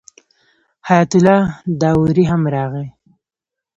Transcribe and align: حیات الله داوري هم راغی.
حیات 0.87 1.11
الله 1.17 1.39
داوري 1.81 2.25
هم 2.31 2.41
راغی. 2.53 2.87